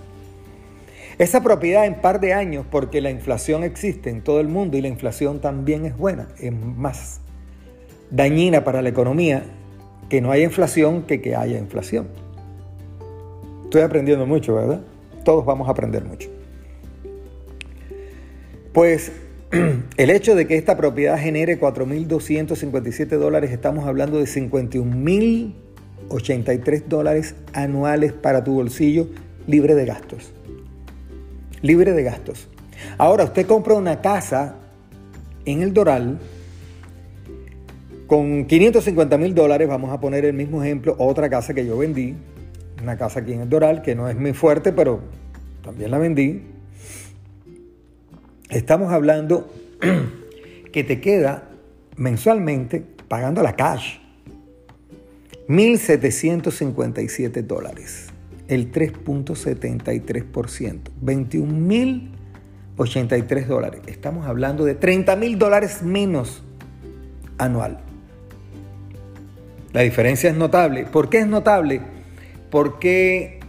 Esa 1.18 1.42
propiedad 1.42 1.84
en 1.84 2.00
par 2.00 2.18
de 2.18 2.32
años, 2.32 2.64
porque 2.68 3.02
la 3.02 3.10
inflación 3.10 3.62
existe 3.62 4.08
en 4.08 4.22
todo 4.22 4.40
el 4.40 4.48
mundo 4.48 4.78
y 4.78 4.80
la 4.80 4.88
inflación 4.88 5.40
también 5.40 5.84
es 5.84 5.96
buena, 5.96 6.28
es 6.38 6.50
más 6.50 7.20
dañina 8.10 8.64
para 8.64 8.80
la 8.80 8.88
economía 8.88 9.44
que 10.08 10.22
no 10.22 10.32
haya 10.32 10.44
inflación 10.44 11.02
que 11.02 11.20
que 11.20 11.36
haya 11.36 11.58
inflación. 11.58 12.08
Estoy 13.64 13.82
aprendiendo 13.82 14.24
mucho, 14.24 14.54
¿verdad? 14.54 14.80
Todos 15.24 15.44
vamos 15.44 15.68
a 15.68 15.72
aprender 15.72 16.04
mucho. 16.04 16.30
Pues 18.72 19.12
el 19.96 20.10
hecho 20.10 20.34
de 20.34 20.46
que 20.46 20.56
esta 20.56 20.76
propiedad 20.76 21.18
genere 21.18 21.58
4.257 21.58 23.18
dólares, 23.18 23.50
estamos 23.50 23.86
hablando 23.86 24.18
de 24.18 24.24
51.083 24.24 26.84
dólares 26.84 27.34
anuales 27.52 28.12
para 28.12 28.44
tu 28.44 28.54
bolsillo 28.54 29.08
libre 29.46 29.74
de 29.74 29.86
gastos. 29.86 30.32
Libre 31.62 31.92
de 31.92 32.02
gastos. 32.02 32.48
Ahora, 32.96 33.24
usted 33.24 33.46
compra 33.46 33.74
una 33.74 34.00
casa 34.00 34.56
en 35.44 35.60
el 35.62 35.74
Doral 35.74 36.18
con 38.06 38.46
550 38.46 39.18
mil 39.18 39.34
dólares, 39.34 39.68
vamos 39.68 39.92
a 39.92 40.00
poner 40.00 40.24
el 40.24 40.32
mismo 40.32 40.62
ejemplo, 40.62 40.96
otra 40.98 41.28
casa 41.30 41.54
que 41.54 41.64
yo 41.64 41.78
vendí, 41.78 42.16
una 42.82 42.96
casa 42.96 43.20
aquí 43.20 43.32
en 43.32 43.42
el 43.42 43.48
Doral, 43.48 43.82
que 43.82 43.94
no 43.94 44.08
es 44.08 44.16
muy 44.16 44.32
fuerte, 44.32 44.72
pero 44.72 45.00
también 45.62 45.90
la 45.90 45.98
vendí, 45.98 46.42
Estamos 48.50 48.92
hablando 48.92 49.50
que 50.72 50.82
te 50.82 51.00
queda 51.00 51.44
mensualmente 51.96 52.84
pagando 53.06 53.44
la 53.44 53.54
cash 53.54 54.00
1.757 55.48 57.44
dólares, 57.44 58.08
el 58.48 58.72
3.73%, 58.72 60.80
21.083 61.00 63.46
dólares. 63.46 63.82
Estamos 63.86 64.26
hablando 64.26 64.64
de 64.64 64.76
30.000 64.78 65.38
dólares 65.38 65.82
menos 65.82 66.42
anual. 67.38 67.78
La 69.72 69.82
diferencia 69.82 70.30
es 70.30 70.36
notable. 70.36 70.86
¿Por 70.86 71.08
qué 71.08 71.20
es 71.20 71.28
notable? 71.28 71.82
Porque 72.50 73.40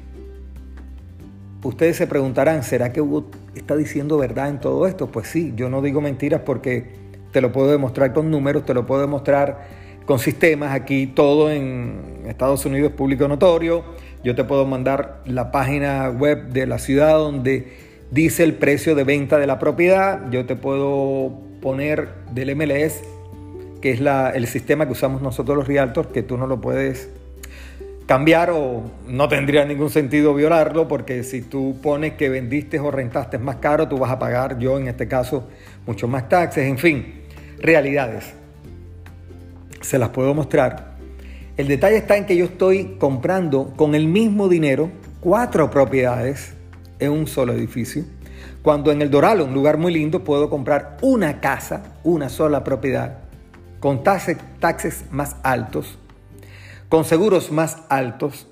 ustedes 1.63 1.97
se 1.97 2.07
preguntarán, 2.07 2.63
¿será 2.63 2.93
que 2.93 3.01
hubo 3.01 3.25
está 3.55 3.75
diciendo 3.75 4.17
verdad 4.17 4.49
en 4.49 4.59
todo 4.59 4.87
esto? 4.87 5.07
Pues 5.07 5.27
sí, 5.27 5.53
yo 5.55 5.69
no 5.69 5.81
digo 5.81 6.01
mentiras 6.01 6.41
porque 6.45 6.93
te 7.31 7.41
lo 7.41 7.51
puedo 7.51 7.71
demostrar 7.71 8.13
con 8.13 8.29
números, 8.29 8.65
te 8.65 8.73
lo 8.73 8.85
puedo 8.85 9.01
demostrar 9.01 9.67
con 10.05 10.19
sistemas. 10.19 10.73
Aquí 10.73 11.07
todo 11.07 11.51
en 11.51 12.23
Estados 12.27 12.65
Unidos 12.65 12.91
es 12.91 12.95
público 12.95 13.27
notorio. 13.27 13.83
Yo 14.23 14.35
te 14.35 14.43
puedo 14.43 14.65
mandar 14.65 15.21
la 15.25 15.51
página 15.51 16.09
web 16.09 16.49
de 16.49 16.67
la 16.67 16.77
ciudad 16.77 17.17
donde 17.17 17.73
dice 18.11 18.43
el 18.43 18.53
precio 18.53 18.93
de 18.93 19.03
venta 19.03 19.39
de 19.39 19.47
la 19.47 19.57
propiedad. 19.57 20.29
Yo 20.29 20.45
te 20.45 20.55
puedo 20.55 21.31
poner 21.61 22.09
del 22.31 22.55
MLS, 22.55 23.01
que 23.81 23.91
es 23.91 24.01
el 24.01 24.47
sistema 24.47 24.85
que 24.85 24.91
usamos 24.91 25.21
nosotros 25.21 25.57
los 25.57 25.67
realtors, 25.67 26.09
que 26.09 26.21
tú 26.21 26.37
no 26.37 26.45
lo 26.45 26.61
puedes 26.61 27.09
cambiar 28.11 28.49
o 28.49 28.83
no 29.07 29.29
tendría 29.29 29.63
ningún 29.63 29.89
sentido 29.89 30.33
violarlo 30.33 30.85
porque 30.85 31.23
si 31.23 31.43
tú 31.43 31.77
pones 31.81 32.15
que 32.15 32.27
vendiste 32.27 32.77
o 32.77 32.91
rentaste 32.91 33.37
más 33.37 33.55
caro, 33.55 33.87
tú 33.87 33.97
vas 33.97 34.11
a 34.11 34.19
pagar, 34.19 34.59
yo 34.59 34.77
en 34.77 34.89
este 34.89 35.07
caso, 35.07 35.47
mucho 35.87 36.09
más 36.09 36.27
taxes, 36.27 36.67
en 36.67 36.77
fin, 36.77 37.21
realidades. 37.59 38.33
Se 39.79 39.97
las 39.97 40.09
puedo 40.09 40.33
mostrar. 40.33 40.97
El 41.55 41.69
detalle 41.69 41.95
está 41.95 42.17
en 42.17 42.25
que 42.25 42.35
yo 42.35 42.43
estoy 42.43 42.97
comprando 42.99 43.71
con 43.77 43.95
el 43.95 44.07
mismo 44.07 44.49
dinero 44.49 44.89
cuatro 45.21 45.71
propiedades 45.71 46.53
en 46.99 47.13
un 47.13 47.27
solo 47.27 47.53
edificio. 47.53 48.03
Cuando 48.61 48.91
en 48.91 49.01
el 49.01 49.09
Doral, 49.09 49.39
un 49.39 49.53
lugar 49.53 49.77
muy 49.77 49.93
lindo, 49.93 50.25
puedo 50.25 50.49
comprar 50.49 50.97
una 51.01 51.39
casa, 51.39 51.93
una 52.03 52.27
sola 52.27 52.65
propiedad, 52.65 53.19
con 53.79 54.03
taxes 54.03 55.05
más 55.11 55.37
altos, 55.43 55.97
con 56.91 57.05
seguros 57.05 57.53
más 57.53 57.83
altos, 57.87 58.47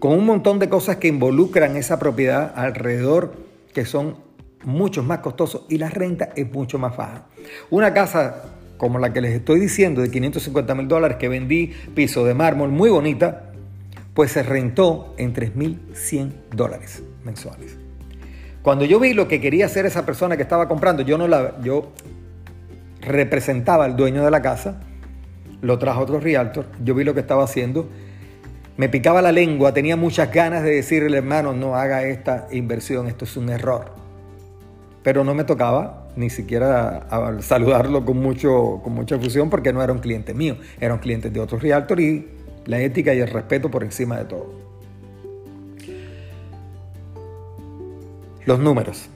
con 0.00 0.10
un 0.10 0.26
montón 0.26 0.58
de 0.58 0.68
cosas 0.68 0.96
que 0.96 1.06
involucran 1.06 1.76
esa 1.76 2.00
propiedad 2.00 2.52
alrededor 2.56 3.36
que 3.72 3.84
son 3.84 4.16
mucho 4.64 5.04
más 5.04 5.20
costosos 5.20 5.64
y 5.68 5.78
la 5.78 5.88
renta 5.88 6.30
es 6.34 6.52
mucho 6.52 6.80
más 6.80 6.96
baja. 6.96 7.26
Una 7.70 7.94
casa 7.94 8.42
como 8.78 8.98
la 8.98 9.12
que 9.12 9.20
les 9.20 9.32
estoy 9.32 9.60
diciendo 9.60 10.02
de 10.02 10.10
550 10.10 10.74
mil 10.74 10.88
dólares 10.88 11.18
que 11.18 11.28
vendí, 11.28 11.72
piso 11.94 12.24
de 12.24 12.34
mármol, 12.34 12.70
muy 12.70 12.90
bonita, 12.90 13.52
pues 14.12 14.32
se 14.32 14.42
rentó 14.42 15.14
en 15.16 15.32
3.100 15.32 16.32
dólares 16.50 17.04
mensuales. 17.22 17.78
Cuando 18.60 18.86
yo 18.86 18.98
vi 18.98 19.14
lo 19.14 19.28
que 19.28 19.40
quería 19.40 19.66
hacer 19.66 19.86
esa 19.86 20.04
persona 20.04 20.36
que 20.36 20.42
estaba 20.42 20.66
comprando, 20.66 21.02
yo 21.02 21.16
no 21.16 21.28
la, 21.28 21.60
yo 21.62 21.92
representaba 23.02 23.84
al 23.84 23.94
dueño 23.94 24.24
de 24.24 24.32
la 24.32 24.42
casa, 24.42 24.80
lo 25.60 25.78
trajo 25.78 26.00
otro 26.00 26.20
realtor, 26.20 26.66
yo 26.84 26.94
vi 26.94 27.04
lo 27.04 27.14
que 27.14 27.20
estaba 27.20 27.44
haciendo, 27.44 27.88
me 28.76 28.88
picaba 28.88 29.20
la 29.20 29.32
lengua, 29.32 29.74
tenía 29.74 29.96
muchas 29.96 30.32
ganas 30.32 30.62
de 30.62 30.70
decirle, 30.70 31.18
hermano, 31.18 31.52
no 31.52 31.74
haga 31.74 32.04
esta 32.04 32.46
inversión, 32.52 33.08
esto 33.08 33.24
es 33.24 33.36
un 33.36 33.48
error. 33.48 33.92
Pero 35.02 35.24
no 35.24 35.34
me 35.34 35.44
tocaba 35.44 36.08
ni 36.14 36.30
siquiera 36.30 37.06
saludarlo 37.40 38.04
con, 38.04 38.18
mucho, 38.18 38.80
con 38.82 38.92
mucha 38.92 39.16
efusión 39.16 39.50
porque 39.50 39.72
no 39.72 39.82
era 39.82 39.92
un 39.92 39.98
cliente 39.98 40.32
mío, 40.32 40.56
era 40.80 40.94
un 40.94 41.00
cliente 41.00 41.30
de 41.30 41.40
otro 41.40 41.58
realtor 41.58 42.00
y 42.00 42.28
la 42.66 42.80
ética 42.80 43.14
y 43.14 43.20
el 43.20 43.28
respeto 43.28 43.70
por 43.70 43.82
encima 43.82 44.16
de 44.18 44.24
todo. 44.26 44.52
Los 48.44 48.60
números. 48.60 49.08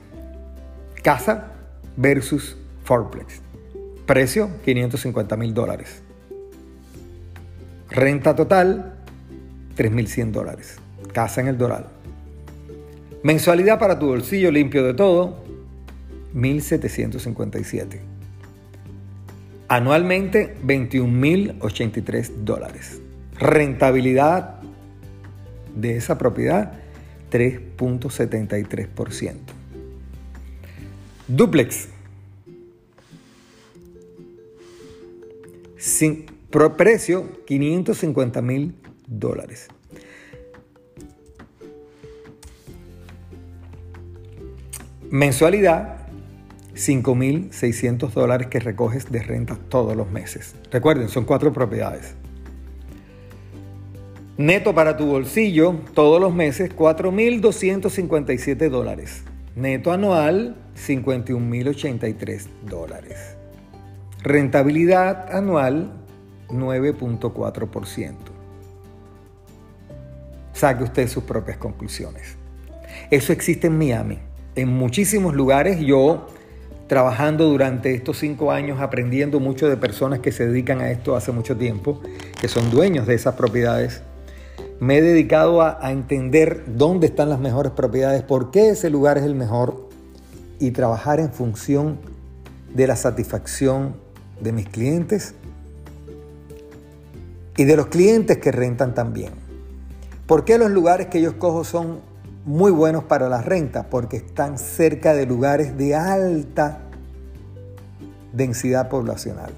Casa 1.01 1.53
versus 1.97 2.57
Fourplex. 2.83 3.41
Precio 4.05 4.49
550 4.63 5.37
mil 5.37 5.53
dólares. 5.53 6.02
Renta 7.93 8.35
total 8.35 8.95
3.100 9.77 10.31
dólares. 10.31 10.77
Casa 11.13 11.39
en 11.41 11.47
el 11.47 11.59
Doral. 11.59 11.85
Mensualidad 13.21 13.77
para 13.77 13.99
tu 13.99 14.07
bolsillo 14.07 14.49
limpio 14.51 14.83
de 14.83 14.95
todo 14.95 15.43
1.757. 16.33 17.99
Anualmente 19.67 20.57
21.083 20.65 22.31
dólares. 22.43 22.99
Rentabilidad 23.37 24.55
de 25.75 25.95
esa 25.95 26.17
propiedad, 26.17 26.73
3.73%. 27.31 29.35
Duplex. 31.27 31.89
Precio, 36.77 37.43
550 37.45 38.41
mil 38.41 38.75
dólares. 39.07 39.67
Mensualidad, 45.09 46.07
5.600 46.75 48.11
dólares 48.11 48.47
que 48.47 48.59
recoges 48.59 49.11
de 49.11 49.21
renta 49.21 49.57
todos 49.69 49.95
los 49.95 50.09
meses. 50.09 50.55
Recuerden, 50.71 51.09
son 51.09 51.25
cuatro 51.25 51.53
propiedades. 51.53 52.15
Neto 54.37 54.73
para 54.73 54.97
tu 54.97 55.05
bolsillo 55.05 55.75
todos 55.93 56.19
los 56.19 56.33
meses 56.33 56.75
4.257 56.75 58.69
dólares. 58.69 59.23
Neto 59.55 59.91
anual 59.91 60.55
51.083 60.75 62.47
dólares. 62.67 63.37
Rentabilidad 64.23 65.31
anual 65.31 66.02
9.4%. 66.53 68.13
Saque 70.53 70.83
usted 70.83 71.07
sus 71.07 71.23
propias 71.23 71.57
conclusiones. 71.57 72.37
Eso 73.09 73.33
existe 73.33 73.67
en 73.67 73.77
Miami. 73.77 74.19
En 74.55 74.69
muchísimos 74.69 75.33
lugares 75.33 75.79
yo 75.79 76.27
trabajando 76.87 77.45
durante 77.49 77.95
estos 77.95 78.19
cinco 78.19 78.51
años, 78.51 78.79
aprendiendo 78.79 79.39
mucho 79.39 79.67
de 79.67 79.77
personas 79.77 80.19
que 80.19 80.31
se 80.31 80.45
dedican 80.45 80.81
a 80.81 80.91
esto 80.91 81.15
hace 81.15 81.31
mucho 81.31 81.57
tiempo, 81.57 82.01
que 82.39 82.47
son 82.47 82.69
dueños 82.69 83.07
de 83.07 83.15
esas 83.15 83.35
propiedades 83.35 84.03
me 84.83 84.97
he 84.97 85.01
dedicado 85.01 85.61
a, 85.61 85.91
entender 85.91 86.63
dónde 86.67 87.07
están 87.07 87.29
las 87.29 87.39
mejores 87.39 87.71
propiedades, 87.71 88.21
por 88.21 88.51
qué 88.51 88.69
ese 88.69 88.89
lugar 88.89 89.17
es 89.17 89.23
el 89.23 89.33
mejor 89.33 89.87
y 90.59 90.71
trabajar 90.71 91.21
en 91.21 91.31
función 91.31 91.99
de 92.73 92.87
la 92.87 92.97
satisfacción 92.97 93.95
de 94.41 94.51
mis 94.51 94.67
clientes 94.67 95.35
y 97.57 97.65
de 97.65 97.75
los 97.75 97.87
clientes 97.87 98.37
que 98.37 98.51
rentan 98.51 98.93
también. 98.93 99.33
¿Por 100.25 100.45
qué 100.45 100.57
los 100.57 100.71
lugares 100.71 101.07
que 101.07 101.21
yo 101.21 101.29
escojo 101.29 101.63
son 101.63 101.99
muy 102.45 102.71
buenos 102.71 103.03
para 103.03 103.29
la 103.29 103.41
renta? 103.41 103.89
Porque 103.89 104.17
están 104.17 104.57
cerca 104.57 105.13
de 105.13 105.25
lugares 105.25 105.77
de 105.77 105.95
alta 105.95 106.79
densidad 108.31 108.89
poblacional. 108.89 109.51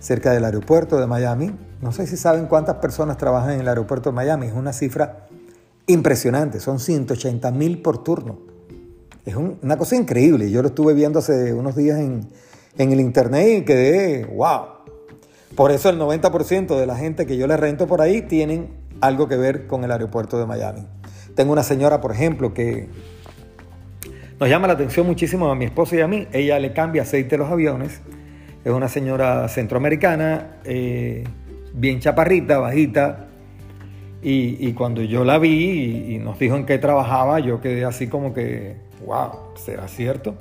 Cerca 0.00 0.32
del 0.32 0.44
aeropuerto 0.44 0.98
de 0.98 1.06
Miami, 1.06 1.52
no 1.80 1.92
sé 1.92 2.06
si 2.06 2.16
saben 2.16 2.46
cuántas 2.46 2.76
personas 2.76 3.16
trabajan 3.16 3.52
en 3.52 3.60
el 3.60 3.68
aeropuerto 3.68 4.10
de 4.10 4.16
Miami. 4.16 4.46
Es 4.46 4.52
una 4.52 4.72
cifra 4.72 5.28
impresionante. 5.86 6.60
Son 6.60 6.80
180 6.80 7.50
mil 7.52 7.82
por 7.82 8.02
turno. 8.02 8.38
Es 9.24 9.36
una 9.36 9.76
cosa 9.76 9.94
increíble. 9.96 10.50
Yo 10.50 10.62
lo 10.62 10.68
estuve 10.68 10.94
viendo 10.94 11.18
hace 11.18 11.52
unos 11.52 11.76
días 11.76 11.98
en, 11.98 12.28
en 12.76 12.92
el 12.92 13.00
internet 13.00 13.58
y 13.58 13.64
quedé, 13.64 14.24
wow. 14.24 14.77
Por 15.58 15.72
eso 15.72 15.90
el 15.90 15.98
90% 15.98 16.78
de 16.78 16.86
la 16.86 16.94
gente 16.94 17.26
que 17.26 17.36
yo 17.36 17.48
le 17.48 17.56
rento 17.56 17.88
por 17.88 18.00
ahí 18.00 18.22
tienen 18.22 18.68
algo 19.00 19.26
que 19.26 19.36
ver 19.36 19.66
con 19.66 19.82
el 19.82 19.90
aeropuerto 19.90 20.38
de 20.38 20.46
Miami. 20.46 20.86
Tengo 21.34 21.50
una 21.50 21.64
señora, 21.64 22.00
por 22.00 22.12
ejemplo, 22.12 22.54
que 22.54 22.86
nos 24.38 24.48
llama 24.48 24.68
la 24.68 24.74
atención 24.74 25.04
muchísimo 25.04 25.50
a 25.50 25.56
mi 25.56 25.64
esposo 25.64 25.96
y 25.96 26.00
a 26.00 26.06
mí. 26.06 26.28
Ella 26.30 26.60
le 26.60 26.72
cambia 26.72 27.02
aceite 27.02 27.34
a 27.34 27.38
los 27.38 27.50
aviones. 27.50 28.02
Es 28.64 28.70
una 28.70 28.86
señora 28.86 29.48
centroamericana. 29.48 30.58
Eh, 30.62 31.24
bien 31.74 31.98
chaparrita, 31.98 32.58
bajita. 32.58 33.26
Y, 34.22 34.72
cuando 34.74 35.02
yo 35.02 35.24
la 35.24 35.40
vi 35.40 36.14
y, 36.14 36.18
nos 36.18 36.38
dijo 36.38 36.54
en 36.54 36.66
qué 36.66 36.78
trabajaba, 36.78 37.40
yo 37.40 37.60
quedé 37.60 37.84
así 37.84 38.06
como 38.06 38.32
que, 38.32 38.76
wow, 39.04 39.56
¿será 39.56 39.88
cierto? 39.88 40.36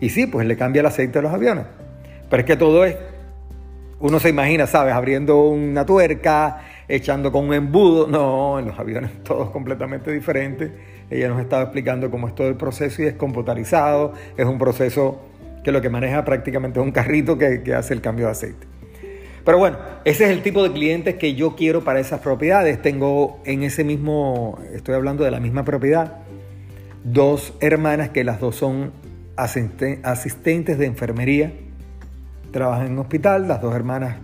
Y 0.00 0.08
sí, 0.08 0.26
pues 0.26 0.46
le 0.46 0.56
cambia 0.56 0.80
el 0.80 0.86
aceite 0.86 1.18
a 1.18 1.22
los 1.22 1.34
aviones. 1.34 1.66
Pero 2.30 2.40
es 2.40 2.46
que 2.46 2.56
todo 2.56 2.86
es, 2.86 2.96
uno 4.04 4.20
se 4.20 4.28
imagina, 4.28 4.66
¿sabes? 4.66 4.92
Abriendo 4.92 5.44
una 5.44 5.86
tuerca, 5.86 6.60
echando 6.88 7.32
con 7.32 7.46
un 7.46 7.54
embudo. 7.54 8.06
No, 8.06 8.58
en 8.58 8.66
los 8.66 8.78
aviones 8.78 9.10
todo 9.24 9.44
es 9.44 9.50
completamente 9.50 10.12
diferente. 10.12 10.72
Ella 11.08 11.28
nos 11.28 11.40
estaba 11.40 11.62
explicando 11.62 12.10
cómo 12.10 12.28
es 12.28 12.34
todo 12.34 12.48
el 12.48 12.56
proceso 12.56 13.00
y 13.00 13.06
es 13.06 13.14
computarizado. 13.14 14.12
Es 14.36 14.44
un 14.44 14.58
proceso 14.58 15.22
que 15.64 15.72
lo 15.72 15.80
que 15.80 15.88
maneja 15.88 16.22
prácticamente 16.22 16.80
es 16.80 16.84
un 16.84 16.92
carrito 16.92 17.38
que, 17.38 17.62
que 17.62 17.74
hace 17.74 17.94
el 17.94 18.02
cambio 18.02 18.26
de 18.26 18.32
aceite. 18.32 18.66
Pero 19.42 19.56
bueno, 19.56 19.78
ese 20.04 20.24
es 20.24 20.30
el 20.30 20.42
tipo 20.42 20.62
de 20.62 20.72
clientes 20.72 21.14
que 21.14 21.34
yo 21.34 21.56
quiero 21.56 21.82
para 21.82 21.98
esas 21.98 22.20
propiedades. 22.20 22.82
Tengo 22.82 23.40
en 23.46 23.62
ese 23.62 23.84
mismo, 23.84 24.58
estoy 24.74 24.96
hablando 24.96 25.24
de 25.24 25.30
la 25.30 25.40
misma 25.40 25.64
propiedad, 25.64 26.18
dos 27.04 27.54
hermanas 27.60 28.10
que 28.10 28.22
las 28.22 28.38
dos 28.38 28.56
son 28.56 28.92
asistentes 29.36 30.78
de 30.78 30.84
enfermería, 30.84 31.54
trabajan 32.54 32.86
en 32.86 32.98
hospital, 32.98 33.48
las 33.48 33.60
dos 33.60 33.74
hermanas 33.74 34.16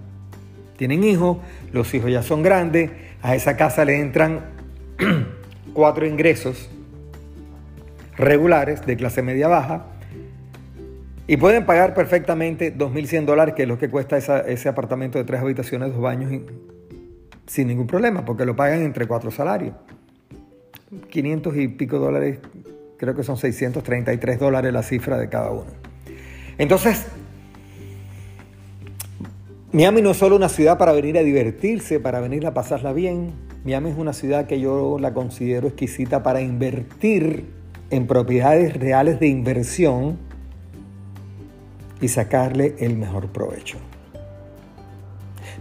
tienen 0.79 1.05
hijos, 1.05 1.39
los 1.73 1.93
hijos 1.93 2.11
ya 2.11 2.23
son 2.23 2.43
grandes, 2.43 2.91
a 3.23 3.35
esa 3.35 3.57
casa 3.57 3.85
le 3.85 4.01
entran 4.01 4.41
cuatro 5.75 6.07
ingresos 6.07 6.71
regulares 8.17 8.87
de 8.87 8.97
clase 8.97 9.21
media 9.21 9.49
baja 9.49 9.87
y 11.27 11.37
pueden 11.37 11.67
pagar 11.67 11.93
perfectamente 11.93 12.75
2.100 12.75 13.25
dólares, 13.25 13.55
que 13.55 13.63
es 13.63 13.69
lo 13.69 13.79
que 13.79 13.91
cuesta 13.91 14.17
ese 14.17 14.69
apartamento 14.69 15.19
de 15.19 15.25
tres 15.25 15.41
habitaciones, 15.41 15.93
dos 15.93 16.01
baños, 16.01 16.33
sin 17.47 17.67
ningún 17.67 17.89
problema, 17.89 18.25
porque 18.25 18.47
lo 18.47 18.55
pagan 18.55 18.83
entre 18.83 19.07
cuatro 19.07 19.31
salarios. 19.31 19.75
500 21.09 21.57
y 21.57 21.69
pico 21.69 21.99
dólares, 21.99 22.39
creo 22.97 23.15
que 23.15 23.23
son 23.23 23.37
633 23.37 24.39
dólares 24.39 24.73
la 24.73 24.83
cifra 24.83 25.19
de 25.19 25.29
cada 25.29 25.51
uno. 25.51 25.71
Entonces, 26.59 27.07
Miami 29.73 30.03
no 30.03 30.11
es 30.11 30.17
solo 30.17 30.35
una 30.35 30.49
ciudad 30.49 30.79
para 30.79 30.91
venir 30.91 31.17
a 31.17 31.23
divertirse, 31.23 32.01
para 32.01 32.19
venir 32.19 32.45
a 32.45 32.53
pasarla 32.53 32.93
bien. 32.93 33.31
Miami 33.65 33.91
es 33.91 33.99
una 33.99 34.13
ciudad 34.13 34.49
que 34.49 34.59
yo 34.59 34.99
la 34.99 35.15
considero 35.15 35.69
exquisita 35.69 36.25
para 36.25 36.41
invertir 36.41 37.45
en 37.91 38.09
propiedades 38.09 38.77
reales 38.77 39.21
de 39.21 39.29
inversión 39.29 40.19
y 42.01 42.09
sacarle 42.09 42.75
el 42.81 42.97
mejor 42.97 43.29
provecho. 43.29 43.79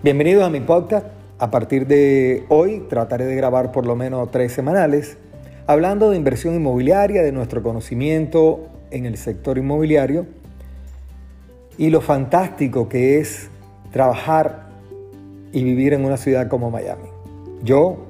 Bienvenidos 0.02 0.44
a 0.44 0.50
mi 0.50 0.62
podcast. 0.62 1.06
A 1.38 1.52
partir 1.52 1.86
de 1.86 2.46
hoy 2.50 2.86
trataré 2.90 3.26
de 3.26 3.36
grabar 3.36 3.72
por 3.72 3.86
lo 3.86 3.96
menos 3.96 4.32
tres 4.32 4.54
semanales. 4.54 5.20
hablando 5.68 6.10
de 6.10 6.18
inversión 6.18 6.56
inmobiliaria, 6.56 7.22
de 7.22 7.32
nuestro 7.32 7.62
conocimiento 7.62 8.70
en 8.90 9.06
el 9.06 9.18
sector 9.18 9.60
inmobiliario 9.60 10.26
y 11.78 11.92
lo 11.92 12.02
fantástico 12.02 12.90
que 12.90 13.20
es 13.20 13.52
trabajar 13.92 14.70
y 15.52 15.64
vivir 15.64 15.94
en 15.94 16.06
una 16.06 16.18
ciudad 16.18 16.48
como 16.48 16.70
Miami. 16.70 17.10
Yo 17.64 18.06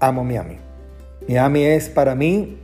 amo 0.00 0.24
Miami. 0.24 0.58
Miami 1.28 1.64
es 1.64 1.88
para 1.88 2.14
mí 2.14 2.58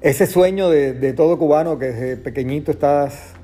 ese 0.00 0.26
sueño 0.26 0.70
de, 0.70 1.12
todo 1.12 1.38
cubano 1.38 1.78
que 1.78 1.86
desde 1.86 2.16
pequeñito 2.16 2.70
estás 2.70 3.34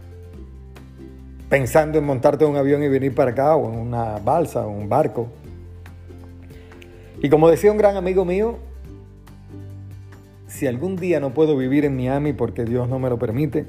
pensando 1.51 1.99
en 1.99 2.05
montarte 2.05 2.45
un 2.45 2.57
avión 2.57 2.83
y 2.83 2.89
venir 2.89 3.15
para 3.15 3.33
acá, 3.33 3.57
o 3.57 3.73
en 3.73 3.79
una 3.79 4.19
balsa, 4.19 4.67
o 4.67 4.71
un 4.71 4.89
barco. 4.89 5.29
Y 7.23 7.29
como 7.29 7.51
decía 7.51 7.71
un 7.71 7.79
gran 7.79 7.97
amigo 7.97 8.25
mío, 8.25 8.57
si 10.47 10.67
algún 10.67 10.97
día 10.97 11.21
no 11.21 11.35
puedo 11.35 11.57
vivir 11.57 11.85
en 11.85 11.95
Miami 11.97 12.33
porque 12.33 12.65
Dios 12.65 12.89
no 12.89 12.99
me 12.99 13.11
lo 13.11 13.19
permite, 13.19 13.67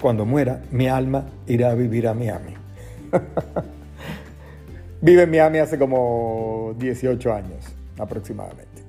cuando 0.00 0.24
muera, 0.24 0.62
mi 0.70 0.88
alma 0.88 1.28
irá 1.46 1.70
a 1.70 1.74
vivir 1.74 2.08
a 2.08 2.14
Miami. 2.14 2.54
Vive 5.00 5.22
en 5.22 5.30
Miami 5.30 5.58
hace 5.58 5.78
como 5.78 6.74
18 6.78 7.32
años 7.32 7.64
aproximadamente. 7.98 8.82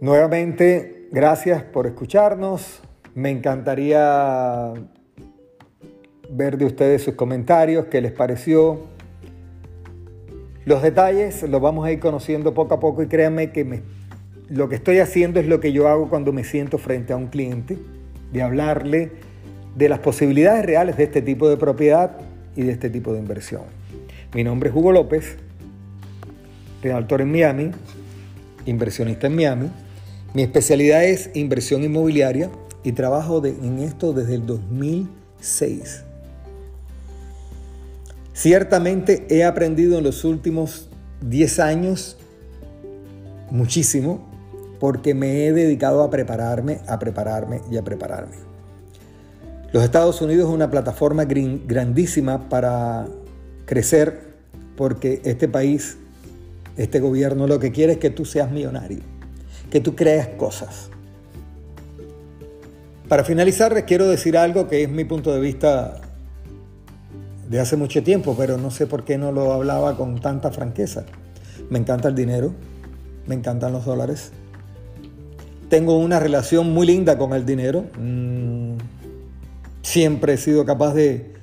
Nuevamente, 0.00 1.08
gracias 1.10 1.62
por 1.64 1.86
escucharnos. 1.86 2.80
Me 3.14 3.30
encantaría 3.30 4.72
ver 6.30 6.56
de 6.56 6.66
ustedes 6.66 7.02
sus 7.02 7.14
comentarios, 7.14 7.86
qué 7.86 8.00
les 8.00 8.12
pareció. 8.12 8.80
Los 10.64 10.82
detalles 10.82 11.42
los 11.42 11.60
vamos 11.60 11.86
a 11.86 11.90
ir 11.90 11.98
conociendo 11.98 12.54
poco 12.54 12.74
a 12.74 12.80
poco 12.80 13.02
y 13.02 13.08
créanme 13.08 13.50
que 13.50 13.82
lo 14.48 14.68
que 14.68 14.76
estoy 14.76 14.98
haciendo 14.98 15.40
es 15.40 15.46
lo 15.46 15.60
que 15.60 15.72
yo 15.72 15.88
hago 15.88 16.08
cuando 16.08 16.32
me 16.32 16.44
siento 16.44 16.78
frente 16.78 17.12
a 17.12 17.16
un 17.16 17.26
cliente, 17.26 17.76
de 18.32 18.42
hablarle 18.42 19.12
de 19.76 19.88
las 19.88 20.00
posibilidades 20.00 20.64
reales 20.64 20.96
de 20.96 21.04
este 21.04 21.22
tipo 21.22 21.48
de 21.48 21.56
propiedad 21.56 22.18
y 22.56 22.62
de 22.62 22.72
este 22.72 22.90
tipo 22.90 23.12
de 23.12 23.20
inversión. 23.20 23.62
Mi 24.34 24.44
nombre 24.44 24.70
es 24.70 24.76
Hugo 24.76 24.92
López, 24.92 25.36
realtor 26.82 27.20
en 27.20 27.30
Miami, 27.30 27.70
inversionista 28.66 29.28
en 29.28 29.36
Miami. 29.36 29.70
Mi 30.34 30.42
especialidad 30.42 31.04
es 31.04 31.30
inversión 31.34 31.84
inmobiliaria 31.84 32.50
y 32.84 32.92
trabajo 32.92 33.44
en 33.44 33.78
esto 33.78 34.12
desde 34.12 34.34
el 34.34 34.46
2006. 34.46 36.04
Ciertamente 38.34 39.26
he 39.30 39.44
aprendido 39.44 39.98
en 39.98 40.04
los 40.04 40.24
últimos 40.24 40.88
10 41.22 41.58
años 41.60 42.16
muchísimo 43.50 44.27
porque 44.80 45.14
me 45.14 45.46
he 45.46 45.52
dedicado 45.52 46.02
a 46.02 46.10
prepararme, 46.10 46.80
a 46.86 46.98
prepararme 46.98 47.60
y 47.70 47.76
a 47.76 47.82
prepararme. 47.82 48.36
Los 49.72 49.84
Estados 49.84 50.22
Unidos 50.22 50.48
es 50.48 50.54
una 50.54 50.70
plataforma 50.70 51.24
grandísima 51.24 52.48
para 52.48 53.06
crecer 53.66 54.28
porque 54.76 55.20
este 55.24 55.48
país, 55.48 55.98
este 56.76 57.00
gobierno 57.00 57.46
lo 57.46 57.58
que 57.58 57.72
quiere 57.72 57.94
es 57.94 57.98
que 57.98 58.10
tú 58.10 58.24
seas 58.24 58.50
millonario 58.50 59.00
que 59.70 59.80
tú 59.80 59.94
creas 59.94 60.28
cosas. 60.28 60.90
Para 63.08 63.24
finalizar, 63.24 63.72
les 63.72 63.84
quiero 63.84 64.06
decir 64.06 64.36
algo 64.36 64.68
que 64.68 64.82
es 64.82 64.88
mi 64.88 65.04
punto 65.04 65.32
de 65.32 65.40
vista 65.40 66.00
de 67.48 67.60
hace 67.60 67.76
mucho 67.76 68.02
tiempo, 68.02 68.34
pero 68.36 68.58
no 68.58 68.70
sé 68.70 68.86
por 68.86 69.04
qué 69.04 69.16
no 69.16 69.32
lo 69.32 69.52
hablaba 69.52 69.96
con 69.96 70.20
tanta 70.20 70.50
franqueza. 70.50 71.04
Me 71.70 71.78
encanta 71.78 72.08
el 72.08 72.14
dinero, 72.14 72.52
me 73.26 73.34
encantan 73.34 73.72
los 73.72 73.86
dólares. 73.86 74.32
Tengo 75.68 75.98
una 75.98 76.18
relación 76.18 76.72
muy 76.72 76.86
linda 76.86 77.18
con 77.18 77.32
el 77.32 77.44
dinero. 77.44 77.84
Mm, 77.98 78.78
siempre 79.82 80.34
he 80.34 80.36
sido 80.38 80.64
capaz 80.64 80.94
de, 80.94 81.34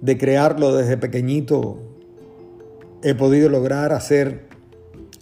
de 0.00 0.18
crearlo 0.18 0.74
desde 0.74 0.96
pequeñito. 0.96 1.78
He 3.02 3.14
podido 3.14 3.48
lograr 3.48 3.92
hacer, 3.92 4.48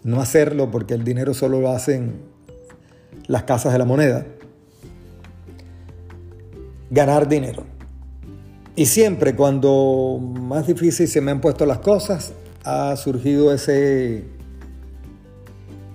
no 0.02 0.20
hacerlo 0.20 0.70
porque 0.70 0.94
el 0.94 1.04
dinero 1.04 1.34
solo 1.34 1.60
lo 1.60 1.70
hacen 1.70 2.34
las 3.26 3.44
casas 3.44 3.72
de 3.72 3.78
la 3.78 3.84
moneda, 3.84 4.26
ganar 6.90 7.28
dinero. 7.28 7.64
Y 8.76 8.86
siempre 8.86 9.36
cuando 9.36 10.18
más 10.20 10.66
difícil 10.66 11.08
se 11.08 11.20
me 11.20 11.30
han 11.30 11.40
puesto 11.40 11.64
las 11.64 11.78
cosas, 11.78 12.32
ha 12.64 12.96
surgido 12.96 13.52
ese, 13.52 14.24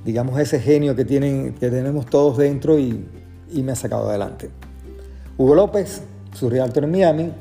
digamos, 0.09 0.39
ese 0.39 0.59
genio 0.59 0.95
que, 0.95 1.05
tienen, 1.05 1.53
que 1.53 1.69
tenemos 1.69 2.07
todos 2.07 2.37
dentro 2.37 2.79
y, 2.79 3.05
y 3.51 3.61
me 3.61 3.73
ha 3.73 3.75
sacado 3.75 4.09
adelante. 4.09 4.49
Hugo 5.37 5.53
López, 5.53 6.01
su 6.33 6.49
realtor 6.49 6.83
en 6.85 6.91
Miami, 6.91 7.31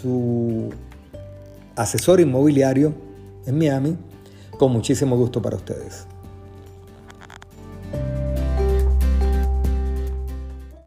su 0.00 0.70
asesor 1.76 2.20
inmobiliario 2.20 2.94
en 3.44 3.58
Miami, 3.58 3.98
con 4.58 4.72
muchísimo 4.72 5.18
gusto 5.18 5.42
para 5.42 5.56
ustedes. 5.56 6.06